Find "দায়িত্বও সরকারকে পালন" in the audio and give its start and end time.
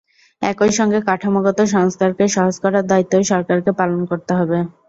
2.87-4.01